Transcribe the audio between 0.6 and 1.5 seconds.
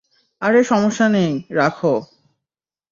সমস্যা নেই,